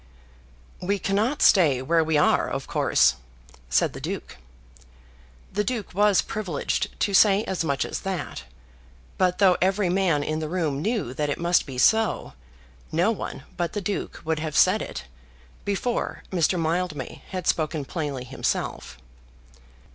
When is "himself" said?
18.23-18.97